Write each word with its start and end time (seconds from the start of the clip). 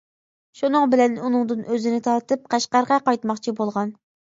شۇنىڭ 0.61 0.87
بىلەن 0.93 1.17
ئۇنىڭدىن 1.25 1.61
ئۆزىنى 1.67 2.01
تارتىپ، 2.09 2.51
قەشقەرگە 2.57 3.01
قايتماقچى 3.11 3.57
بولغان. 3.63 3.97